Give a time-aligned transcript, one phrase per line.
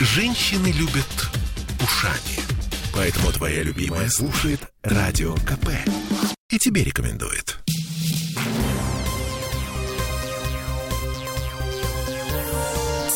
[0.00, 1.28] Женщины любят
[1.82, 2.38] ушами.
[2.94, 5.70] Поэтому твоя любимая слушает Радио КП.
[6.50, 7.58] И тебе рекомендует.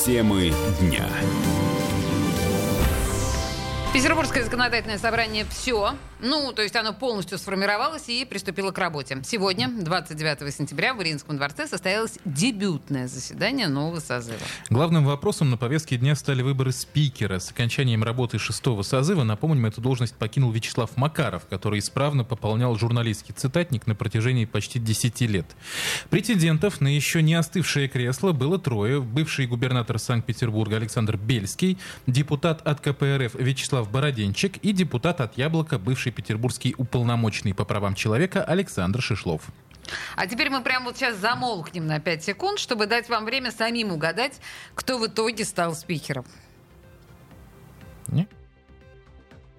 [0.04, 1.08] Темы дня.
[3.94, 5.94] Петербургское законодательное собрание все.
[6.23, 9.21] Ну, то есть оно полностью сформировалось и приступило к работе.
[9.25, 14.39] Сегодня, 29 сентября, в Мариинском дворце состоялось дебютное заседание нового созыва.
[14.71, 17.41] Главным вопросом на повестке дня стали выборы спикера.
[17.41, 23.35] С окончанием работы шестого созыва, напомним, эту должность покинул Вячеслав Макаров, который исправно пополнял журналистский
[23.35, 25.47] цитатник на протяжении почти 10 лет.
[26.09, 29.01] Претендентов на еще не остывшее кресло было трое.
[29.01, 36.12] Бывший губернатор Санкт-Петербурга Александр Бельский, депутат от КПРФ Вячеслав Бороденчик и депутат от Яблока, бывший
[36.12, 39.43] петербургский уполномоченный по правам человека Александр Шишлов.
[40.16, 43.93] А теперь мы прямо вот сейчас замолкнем на 5 секунд, чтобы дать вам время самим
[43.93, 44.41] угадать,
[44.75, 46.25] кто в итоге стал спикером.
[48.09, 48.29] Не?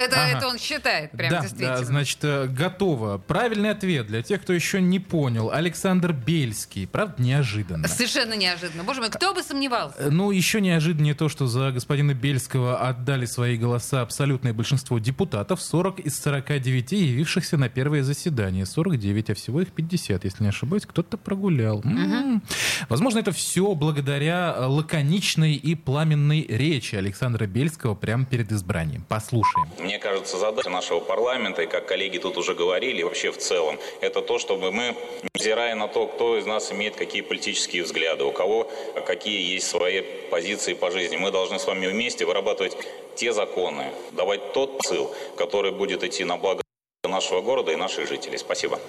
[0.06, 0.38] Это, Ага.
[0.38, 1.78] это он считает, прям да, действительно.
[1.78, 3.18] да, значит, э, готово.
[3.18, 5.50] Правильный ответ для тех, кто еще не понял.
[5.52, 6.88] Александр Бельский.
[6.88, 7.88] Правда, неожиданно.
[7.88, 8.84] Совершенно неожиданно.
[8.84, 9.96] Боже мой, кто бы сомневался?
[10.00, 15.62] Э, Ну, еще неожиданнее то, что за господина Бельского отдали свои голоса абсолютное большинство депутатов,
[15.62, 18.66] 40 из 49 явившихся на первое заседание.
[18.66, 21.82] 49, а всего их 50, если не ошибаюсь, кто-то прогулял.
[21.84, 22.44] М.
[22.90, 29.06] Возможно, это все благодаря э, лаконичной и пламенной речи Александра Бельского прямо перед избранием.
[29.08, 29.68] Послушаем.
[29.80, 34.22] Мне кажется, задача нашего парламента, и как коллеги тут уже говорили, вообще в целом, это
[34.22, 34.96] то, чтобы мы,
[35.34, 38.70] невзирая на то, кто из нас имеет какие политические взгляды, у кого
[39.06, 42.78] какие есть свои позиции по жизни, мы должны с вами вместе вырабатывать
[43.16, 46.62] те законы, давать тот посыл, который будет идти на благо
[47.04, 48.38] нашего города и наших жителей.
[48.38, 48.80] Спасибо.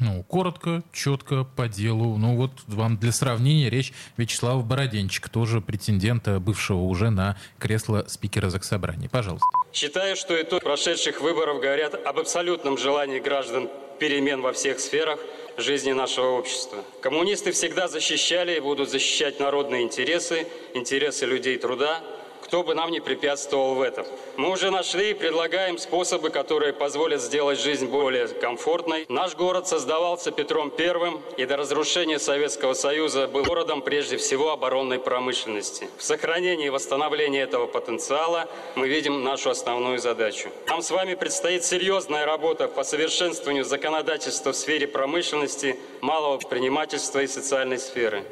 [0.00, 2.16] Ну, коротко, четко, по делу.
[2.16, 8.50] Ну, вот вам для сравнения речь Вячеслава Бороденчика, тоже претендента, бывшего уже на кресло спикера
[8.50, 9.08] Заксобрания.
[9.08, 9.46] Пожалуйста.
[9.72, 15.18] Считаю, что итоги прошедших выборов говорят об абсолютном желании граждан перемен во всех сферах
[15.56, 16.84] жизни нашего общества.
[17.00, 22.02] Коммунисты всегда защищали и будут защищать народные интересы, интересы людей труда,
[22.46, 24.06] кто бы нам не препятствовал в этом.
[24.36, 29.04] Мы уже нашли и предлагаем способы, которые позволят сделать жизнь более комфортной.
[29.08, 35.00] Наш город создавался Петром Первым и до разрушения Советского Союза был городом прежде всего оборонной
[35.00, 35.88] промышленности.
[35.98, 40.48] В сохранении и восстановлении этого потенциала мы видим нашу основную задачу.
[40.68, 47.26] Нам с вами предстоит серьезная работа по совершенствованию законодательства в сфере промышленности, малого предпринимательства и
[47.26, 48.24] социальной сферы.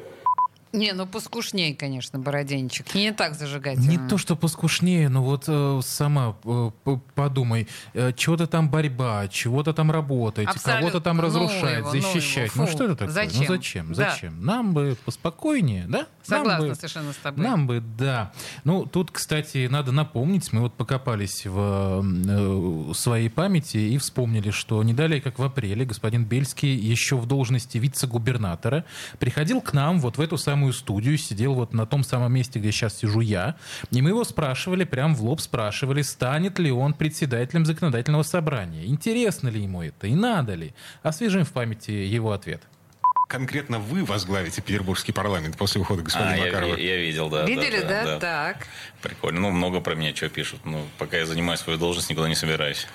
[0.73, 2.93] Не, ну поскушнее, конечно, Бороденчик.
[2.95, 3.89] Не так зажигательно.
[3.89, 6.69] Не то, что поскушнее, но вот э, сама э,
[7.15, 10.79] подумай, э, чего-то там борьба, чего-то там работать, Абсолютно.
[10.81, 12.51] кого-то там Ну разрушать, его, ну защищать.
[12.53, 12.61] его.
[12.63, 12.71] Ну, Фу.
[12.73, 13.13] что это такое?
[13.13, 13.39] Зачем?
[13.39, 13.93] Ну зачем?
[13.93, 14.11] Да.
[14.11, 14.45] Зачем?
[14.45, 16.07] Нам бы поспокойнее, да?
[16.23, 17.43] Согласна бы- совершенно с тобой.
[17.45, 18.33] Нам бы, да.
[18.65, 24.83] Ну, тут, кстати, надо напомнить, мы вот покопались в э, своей памяти и вспомнили, что
[24.83, 28.83] не далее, как в апреле, господин Бельский еще в должности вице-губернатора
[29.19, 32.71] приходил к нам вот в эту самую студию, сидел вот на том самом месте, где
[32.71, 33.55] сейчас сижу я,
[33.91, 39.49] и мы его спрашивали, прям в лоб спрашивали, станет ли он председателем законодательного собрания, интересно
[39.49, 40.73] ли ему это и надо ли.
[41.03, 42.61] Освежим в памяти его ответ.
[43.27, 46.75] Конкретно вы возглавите Петербургский парламент после ухода господина А, я, Макарова.
[46.77, 47.43] я- я видел, да.
[47.43, 48.03] Видели, да?
[48.03, 48.19] да?
[48.19, 48.67] Так.
[49.01, 49.39] Прикольно.
[49.41, 50.59] Ну, много про меня что пишут.
[50.63, 52.85] Ну, пока я занимаю свою должность, никуда не собираюсь.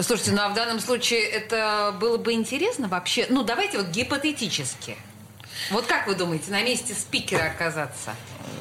[0.00, 3.26] Слушайте, ну а в данном случае это было бы интересно вообще?
[3.28, 4.96] Ну, давайте вот гипотетически.
[5.70, 8.14] Вот как вы думаете, на месте спикера оказаться?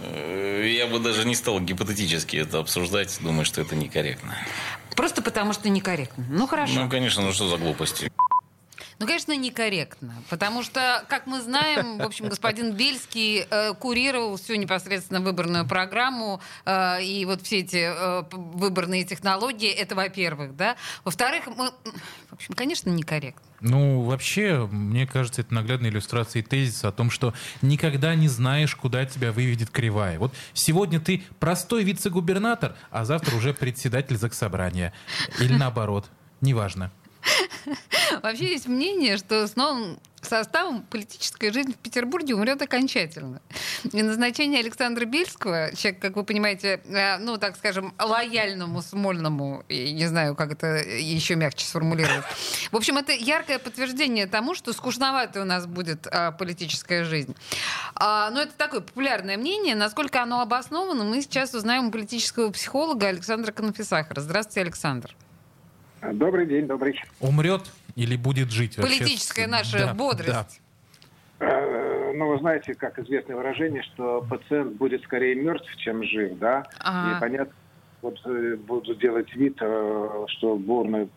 [0.03, 3.17] Э, Я бы даже не стал гипотетически это обсуждать.
[3.21, 4.35] Думаю, что это некорректно.
[4.95, 6.25] Просто потому что некорректно.
[6.29, 6.73] Ну, хорошо.
[6.75, 8.11] Ну, конечно, ну что за глупости?
[8.99, 14.55] Ну, конечно, некорректно, потому что, как мы знаем, в общем, господин Бельский э, курировал всю
[14.55, 20.75] непосредственно выборную программу э, и вот все эти э, выборные технологии, это во-первых, да.
[21.03, 21.71] Во-вторых, мы,
[22.29, 23.43] в общем, конечно, некорректно.
[23.63, 29.05] Ну, вообще, мне кажется, это наглядная иллюстрация тезиса о том, что никогда не знаешь, куда
[29.05, 30.19] тебя выведет кривая.
[30.19, 34.93] Вот сегодня ты простой вице-губернатор, а завтра уже председатель заксобрания.
[35.39, 36.05] Или наоборот.
[36.41, 36.91] Неважно.
[38.21, 43.41] Вообще есть мнение, что с новым составом политическая жизнь в Петербурге умрет окончательно.
[43.91, 49.91] И назначение Александра Бельского, человек, как вы понимаете, э, ну, так скажем, лояльному Смольному, и
[49.93, 52.23] не знаю, как это еще мягче сформулировать.
[52.71, 57.35] В общем, это яркое подтверждение тому, что скучноватая у нас будет а, политическая жизнь.
[57.95, 59.75] А, но это такое популярное мнение.
[59.75, 64.21] Насколько оно обосновано, мы сейчас узнаем у политического психолога Александра Конфисахара.
[64.21, 65.15] Здравствуйте, Александр.
[66.01, 67.07] Добрый день, добрый вечер.
[67.19, 67.63] Умрет
[67.95, 68.99] или будет жить вообще?
[68.99, 70.31] Политическая наша Да, бодрость.
[70.31, 70.47] да.
[72.13, 76.63] Э, ну, вы знаете, как известное выражение, что пациент будет скорее мертв, чем жив, да?
[76.79, 77.17] Ага.
[77.17, 77.53] И понятно,
[78.01, 81.07] вот э, буду делать вид, э, что бурная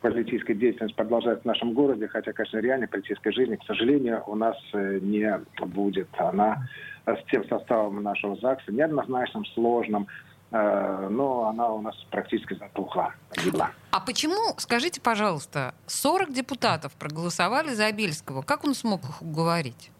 [0.00, 4.56] политическая деятельность продолжается в нашем городе, хотя, конечно, реальной политической жизни, к сожалению, у нас
[4.72, 6.08] э, не будет.
[6.18, 6.66] Она
[7.06, 10.08] с тем составом нашего ЗАГСа, неоднозначным, сложным,
[10.50, 13.70] но она у нас практически затухла, погибла.
[13.92, 18.42] А почему, скажите, пожалуйста, 40 депутатов проголосовали за Бельского?
[18.42, 19.92] Как он смог их уговорить?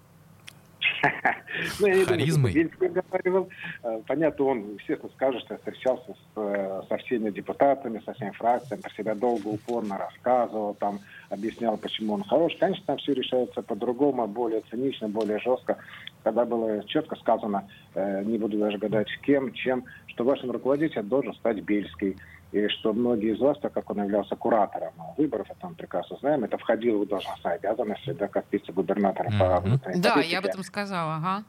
[0.79, 0.96] Ну, я не думаю,
[2.07, 2.53] Харизмой.
[2.53, 3.49] Бельский говорил.
[3.83, 8.83] Э, Понятно, он, естественно, скажет, что встречался с, э, со всеми депутатами, со всеми фракциями,
[8.83, 11.01] про себя долго, упорно рассказывал, там,
[11.31, 12.57] объяснял, почему он хорош.
[12.59, 15.79] Конечно, там все решается по-другому, более цинично, более жестко.
[16.23, 21.35] Когда было четко сказано, э, не буду даже гадать, кем, чем, что вашим руководителем должен
[21.35, 22.17] стать Бельский.
[22.57, 26.43] И что многие из вас, так как он являлся куратором выборов, это мы прекрасно знаем,
[26.45, 29.61] это входило в должностные обязанности, да, как вице-губернатора по Мгм.
[29.61, 30.33] внутренней Да, политике.
[30.33, 31.45] я об этом сказала, ага.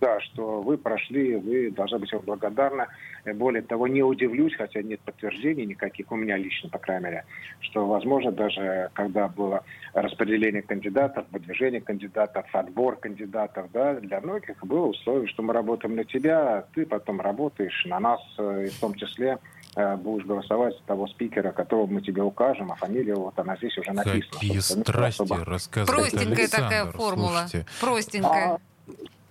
[0.00, 2.88] Да, что вы прошли, вы должны быть вам благодарны.
[3.36, 7.24] Более того, не удивлюсь, хотя нет подтверждений никаких у меня лично, по крайней мере,
[7.60, 9.62] что, возможно, даже когда было
[9.94, 16.04] распределение кандидатов, выдвижение кандидатов, отбор кандидатов, да, для многих было условие, что мы работаем на
[16.04, 19.38] тебя, а ты потом работаешь на нас, э, и в том числе
[19.74, 23.92] будешь голосовать за того спикера, которого мы тебе укажем, а фамилия вот она здесь уже
[23.92, 24.32] написана.
[24.32, 26.96] Какие страсти особо- рассказывает Простенькая такая Александр.
[26.96, 27.38] формула.
[27.48, 28.54] Слушайте, Простенькая.
[28.54, 28.58] А,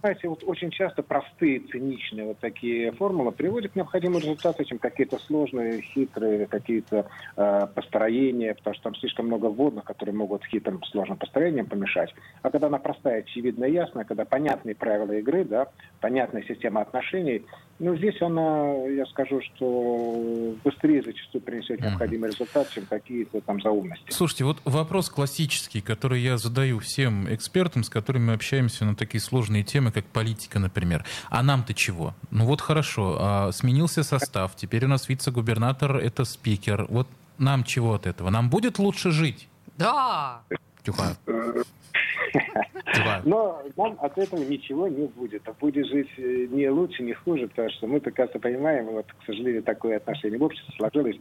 [0.01, 5.17] знаете, вот очень часто простые, циничные вот такие формулы приводят к необходимому результату, чем какие-то
[5.17, 7.05] сложные, хитрые какие-то
[7.37, 12.13] э, построения, потому что там слишком много вводных, которые могут хитрым, сложным построением помешать.
[12.41, 15.67] А когда она простая, очевидная, ясная, когда понятные правила игры, да,
[16.01, 17.45] понятная система отношений,
[17.83, 24.05] ну, здесь она, я скажу, что быстрее зачастую принесет необходимый результат, чем какие-то там заумности.
[24.09, 29.21] Слушайте, вот вопрос классический, который я задаю всем экспертам, с которыми мы общаемся на такие
[29.21, 31.05] сложные темы, как политика, например.
[31.29, 32.15] А нам-то чего?
[32.31, 36.85] Ну вот хорошо, а, сменился состав, теперь у нас вице-губернатор— это спикер.
[36.89, 37.07] Вот
[37.37, 38.29] нам чего от этого?
[38.29, 39.49] Нам будет лучше жить?
[39.77, 40.41] Да.
[40.83, 41.15] Тюха.
[41.25, 43.21] Тюха.
[43.25, 45.47] Но нам от этого ничего не будет.
[45.47, 49.25] А будет жить э, не лучше, не хуже, потому что мы прекрасно понимаем, вот, к
[49.25, 51.17] сожалению, такое отношение в обществе сложилось,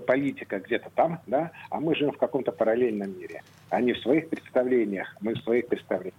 [0.00, 3.42] политика где-то там, да, а мы живем в каком-то параллельном мире.
[3.70, 6.14] Они в своих представлениях, мы в своих представлениях.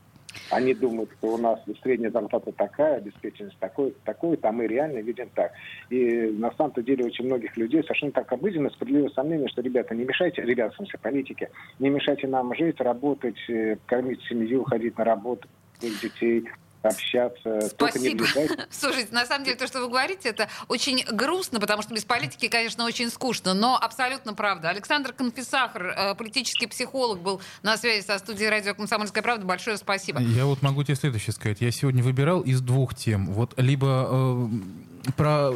[0.50, 5.30] Они думают, что у нас средняя зарплата такая, обеспеченность такой, такой, а мы реально видим
[5.34, 5.52] так.
[5.90, 10.06] И на самом-то деле очень многих людей совершенно так обыденно, справедливое сомнение, что, ребята, не
[10.06, 11.50] мешайте, ребята, в смысле политики,
[11.80, 15.48] не мешайте нам жить, работать, э, кормить семью, ходить на работу,
[15.82, 16.48] детей,
[16.88, 17.70] общаться.
[17.70, 18.26] Спасибо.
[18.72, 22.48] Слушайте, на самом деле то, что вы говорите, это очень грустно, потому что без политики,
[22.48, 24.70] конечно, очень скучно, но абсолютно правда.
[24.70, 29.46] Александр Конфисахар, э, политический психолог, был на связи со студией радио «Комсомольская правда».
[29.46, 30.20] Большое спасибо.
[30.20, 31.62] Я вот могу тебе следующее сказать.
[31.62, 33.28] Я сегодня выбирал из двух тем.
[33.28, 34.48] Вот либо э,
[35.16, 35.52] про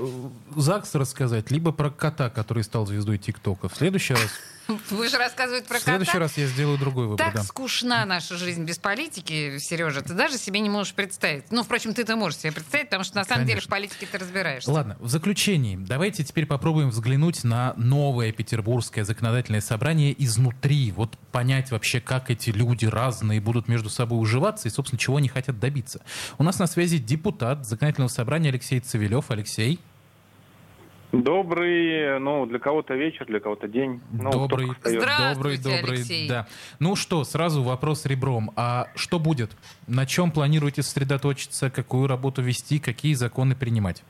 [0.55, 3.69] ЗАГС рассказать, либо про кота, который стал звездой ТикТока.
[3.69, 4.29] В следующий раз,
[4.89, 6.19] Вы же рассказываете про в следующий кота.
[6.19, 7.25] раз я сделаю другой выбор.
[7.25, 7.43] Так да.
[7.43, 11.51] скучна наша жизнь без политики, Сережа, ты даже себе не можешь представить.
[11.51, 13.71] Ну, впрочем, ты-то можешь себе представить, потому что на самом деле в Конечно.
[13.71, 14.71] политике ты разбираешься.
[14.71, 20.91] Ладно, в заключении давайте теперь попробуем взглянуть на новое петербургское законодательное собрание изнутри.
[20.91, 25.27] Вот понять вообще, как эти люди разные будут между собой уживаться и, собственно, чего они
[25.27, 26.01] хотят добиться.
[26.37, 29.31] У нас на связи депутат законодательного собрания Алексей Цивилев.
[29.31, 29.79] Алексей,
[31.11, 33.99] Добрый, ну, для кого-то вечер, для кого-то день.
[34.11, 36.29] Ну, добрый, добрый, добрый, Алексей.
[36.29, 36.47] да.
[36.79, 38.51] Ну что, сразу вопрос ребром.
[38.55, 39.51] А что будет?
[39.87, 41.69] На чем планируете сосредоточиться?
[41.69, 42.79] Какую работу вести?
[42.79, 44.03] Какие законы принимать?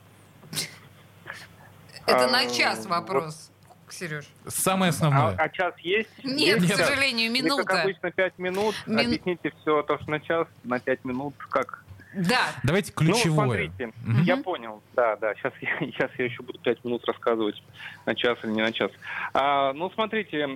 [2.06, 3.50] Это А, на час вот- вопрос,
[3.88, 4.26] Сереж.
[4.46, 5.34] Самое А, основное.
[5.36, 6.08] а час есть?
[6.24, 6.88] Нет, Есть к час?
[6.88, 7.82] сожалению, Или, как минута.
[7.82, 8.74] обычно, пять минут.
[8.86, 11.84] Мин- Объясните все то, что на час, на пять минут, как...
[12.14, 12.40] Да.
[12.62, 13.46] Давайте Ну, ключевое.
[13.46, 14.22] смотрите, Мгм.
[14.22, 14.82] я понял.
[14.94, 17.62] Да, да, сейчас я, сейчас я еще буду пять минут рассказывать
[18.06, 18.90] на час или не на час.
[19.34, 20.46] А, ну, смотрите, э,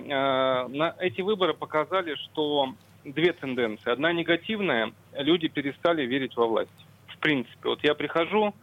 [0.67, 2.73] на, эти выборы показали, что
[3.03, 3.89] две тенденции.
[3.91, 6.69] Одна негативная, люди перестали верить во власть.
[7.07, 8.53] В принципе, вот я прихожу,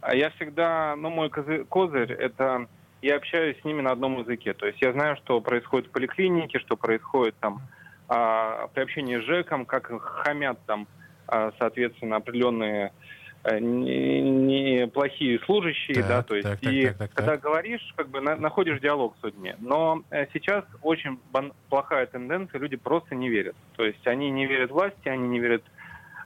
[0.00, 2.66] а я всегда, ну, мой козы- козырь, это
[3.00, 4.52] я общаюсь с ними на одном языке.
[4.52, 7.62] То есть я знаю, что происходит в поликлинике, что происходит там
[8.08, 10.86] а, при общении с ЖЭКом, как хамят там, а,
[11.58, 12.92] соответственно, определенные
[13.44, 17.32] э, не- не плохие служащие, Так, да, то есть так, так, и так, так, когда
[17.34, 17.42] так.
[17.42, 19.54] говоришь, как бы на- находишь диалог с людьми.
[19.60, 23.54] Но э, сейчас очень бан- плохая тенденция, люди просто не верят.
[23.76, 25.62] То есть они не верят власти, они не верят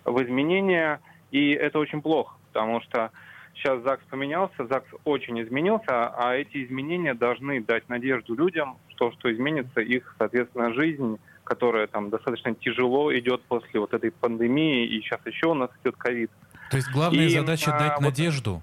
[0.04, 3.10] в изменения, и это очень плохо, потому что
[3.54, 9.30] сейчас ЗАГС поменялся, ЗАГС очень изменился, а эти изменения должны дать надежду людям, что, что
[9.30, 11.18] изменится их, соответственно, жизнь,
[11.50, 15.96] которая там достаточно тяжело идет после вот этой пандемии, и сейчас еще у нас идет
[15.96, 16.30] ковид.
[16.70, 18.62] То есть главная И, задача а, дать вот- надежду.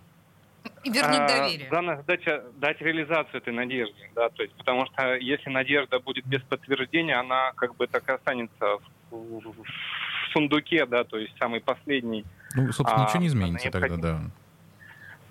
[0.86, 1.68] И вернуть А, доверие.
[1.70, 6.42] Главная задача дать реализацию этой надежды, да, то есть, потому что если надежда будет без
[6.44, 8.78] подтверждения, она как бы так и останется
[9.12, 12.24] в, в- в сундуке, да, то есть самый последний.
[12.56, 14.20] Ну, собственно, А, ничего не изменится тогда, необходимо.
[14.24, 14.32] да.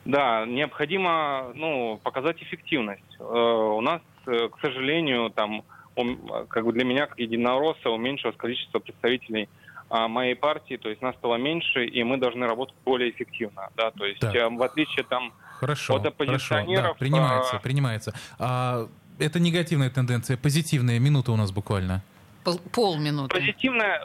[0.05, 3.17] Да, необходимо, ну, показать эффективность.
[3.19, 5.65] Э, у нас, э, к сожалению, там,
[5.97, 9.49] ум- как бы для меня, как единоросса, уменьшилось количество представителей
[9.89, 13.91] а, моей партии, то есть нас стало меньше, и мы должны работать более эффективно, да,
[13.93, 14.35] то есть Так.
[14.35, 18.15] э, в отличие там Хорошо, От хорошо, да, оппозиционеров, принимается, а- принимается.
[18.39, 18.89] А,
[19.19, 22.03] это негативная тенденция, позитивная минута у нас буквально.
[22.45, 23.35] Пол- полминуты.
[23.35, 24.01] позитивная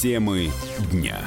[0.00, 0.48] Темы
[0.92, 1.18] дня.